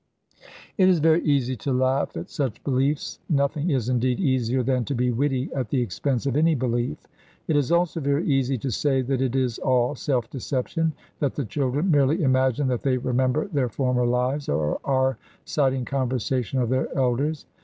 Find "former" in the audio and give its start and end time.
13.69-14.07